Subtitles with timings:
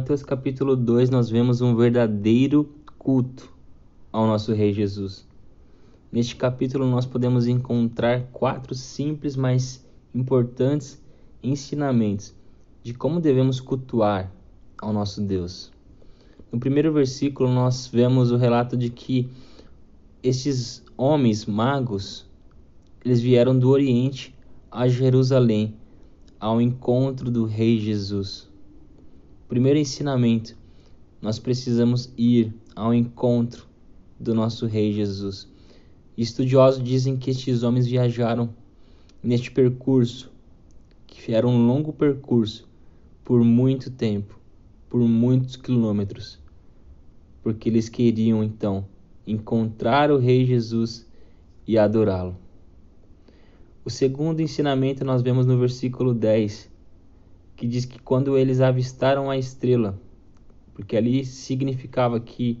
[0.00, 3.52] Mateus capítulo 2, nós vemos um verdadeiro culto
[4.10, 5.28] ao nosso Rei Jesus.
[6.10, 10.98] Neste capítulo, nós podemos encontrar quatro simples, mas importantes
[11.42, 12.34] ensinamentos
[12.82, 14.32] de como devemos cultuar
[14.80, 15.70] ao nosso Deus.
[16.50, 19.28] No primeiro versículo, nós vemos o relato de que
[20.22, 22.26] esses homens magos,
[23.04, 24.34] eles vieram do Oriente
[24.70, 25.74] a Jerusalém
[26.40, 28.49] ao encontro do Rei Jesus.
[29.50, 30.56] Primeiro ensinamento:
[31.20, 33.66] nós precisamos ir ao encontro
[34.16, 35.48] do nosso Rei Jesus.
[36.16, 38.50] Estudiosos dizem que estes homens viajaram
[39.20, 40.30] neste percurso,
[41.04, 42.68] que era um longo percurso,
[43.24, 44.38] por muito tempo,
[44.88, 46.38] por muitos quilômetros,
[47.42, 48.86] porque eles queriam então
[49.26, 51.04] encontrar o Rei Jesus
[51.66, 52.36] e adorá-lo.
[53.84, 56.70] O segundo ensinamento nós vemos no versículo 10,
[57.60, 60.00] que diz que quando eles avistaram a estrela,
[60.72, 62.58] porque ali significava que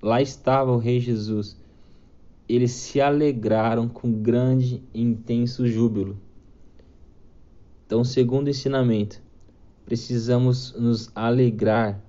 [0.00, 1.54] lá estava o Rei Jesus,
[2.48, 6.18] eles se alegraram com grande e intenso júbilo.
[7.84, 9.20] Então, segundo ensinamento,
[9.84, 12.02] precisamos nos alegrar,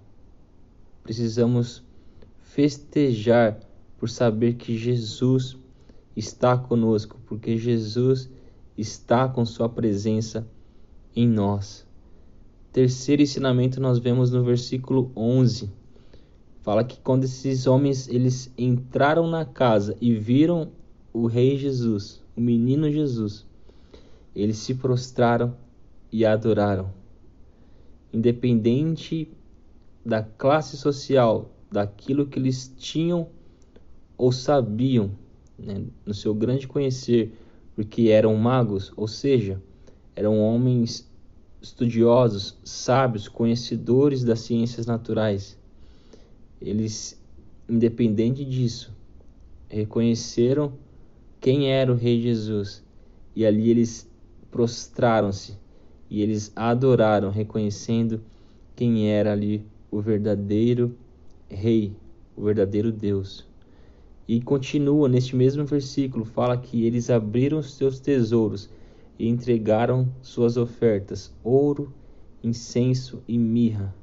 [1.03, 1.83] precisamos
[2.41, 3.59] festejar
[3.97, 5.57] por saber que Jesus
[6.15, 8.29] está conosco, porque Jesus
[8.77, 10.47] está com Sua presença
[11.13, 11.88] em nós.
[12.71, 15.71] Terceiro ensinamento nós vemos no versículo 11.
[16.61, 20.69] Fala que quando esses homens eles entraram na casa e viram
[21.11, 23.43] o rei Jesus, o menino Jesus,
[24.35, 25.55] eles se prostraram
[26.11, 26.93] e adoraram.
[28.13, 29.27] Independente
[30.05, 33.29] da classe social, daquilo que eles tinham
[34.15, 35.09] ou sabiam,
[35.57, 37.33] né, no seu grande conhecer,
[37.75, 39.59] porque eram magos, ou seja,
[40.15, 41.08] eram homens
[41.61, 45.57] estudiosos, sábios, conhecedores das ciências naturais,
[46.61, 47.19] eles,
[47.67, 48.91] independente disso,
[49.67, 50.73] reconheceram
[51.39, 52.83] quem era o Rei Jesus
[53.35, 54.09] e ali eles
[54.51, 55.57] prostraram-se
[56.09, 58.21] e eles adoraram, reconhecendo
[58.75, 60.95] quem era ali o verdadeiro
[61.47, 61.93] Rei,
[62.35, 63.45] o verdadeiro Deus.
[64.27, 68.69] E continua neste mesmo versículo, fala que eles abriram os seus tesouros
[69.19, 71.93] e entregaram suas ofertas: ouro,
[72.41, 73.93] incenso e mirra.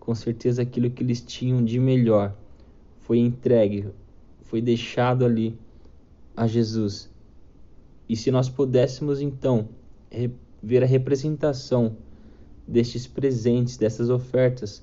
[0.00, 2.34] Com certeza aquilo que eles tinham de melhor
[3.00, 3.88] foi entregue,
[4.40, 5.56] foi deixado ali
[6.34, 7.10] a Jesus.
[8.08, 9.68] E se nós pudéssemos então
[10.62, 11.94] ver a representação
[12.66, 14.82] destes presentes, dessas ofertas,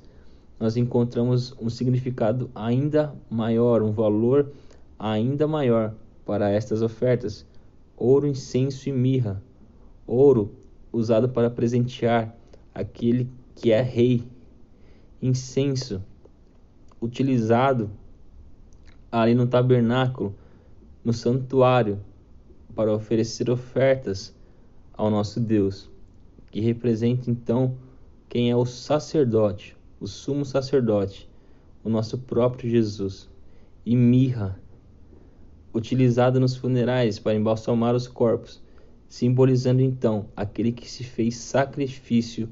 [0.60, 4.52] nós encontramos um significado ainda maior, um valor
[4.98, 7.48] ainda maior para estas ofertas:
[7.98, 9.42] ouro, incenso e mirra
[10.06, 10.56] ouro
[10.92, 12.36] usado para presentear
[12.74, 14.24] aquele que é rei,
[15.22, 16.02] incenso
[17.02, 17.90] utilizado
[19.12, 20.36] ali no tabernáculo,
[21.04, 22.00] no santuário,
[22.74, 24.36] para oferecer ofertas
[24.94, 25.90] ao nosso Deus,
[26.52, 27.78] que representa então
[28.28, 31.30] quem é o sacerdote, o sumo sacerdote,
[31.84, 33.30] o nosso próprio Jesus,
[33.86, 34.60] e mirra,
[35.74, 38.62] utilizada nos funerais para embalsamar os corpos,
[39.08, 42.50] simbolizando então aquele que se fez sacrifício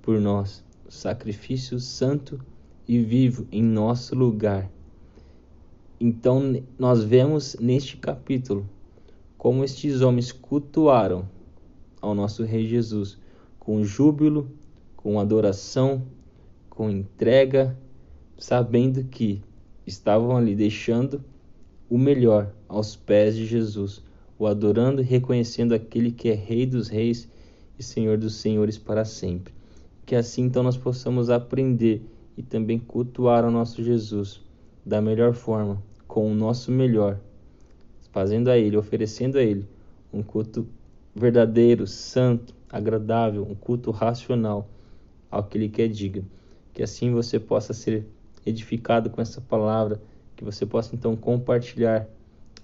[0.00, 2.40] por nós, sacrifício santo
[2.86, 4.70] e vivo em nosso lugar.
[5.98, 8.68] Então, nós vemos neste capítulo
[9.36, 11.28] como estes homens cultuaram
[12.00, 13.18] ao nosso Rei Jesus
[13.58, 14.50] com júbilo,
[14.96, 16.02] com adoração,
[16.70, 17.76] com entrega,
[18.38, 19.42] sabendo que
[19.86, 21.24] estavam ali deixando
[21.88, 24.02] o melhor aos pés de Jesus
[24.38, 27.28] o adorando e reconhecendo aquele que é Rei dos Reis
[27.78, 29.52] e Senhor dos Senhores para sempre.
[30.04, 32.02] Que assim então nós possamos aprender
[32.36, 34.40] e também cultuar o nosso Jesus
[34.84, 37.18] da melhor forma, com o nosso melhor,
[38.12, 39.66] fazendo a Ele, oferecendo a Ele
[40.12, 40.66] um culto
[41.14, 44.68] verdadeiro, santo, agradável, um culto racional
[45.30, 46.22] ao que Ele quer diga.
[46.72, 48.06] Que assim você possa ser
[48.44, 50.00] edificado com essa palavra,
[50.36, 52.06] que você possa então compartilhar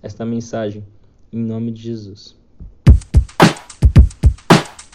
[0.03, 0.85] esta mensagem
[1.33, 2.42] em nome de Jesus.